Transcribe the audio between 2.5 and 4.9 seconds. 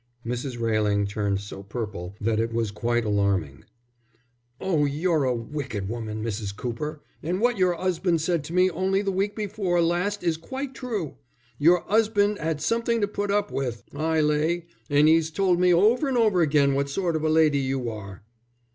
was quite alarming. "Oh,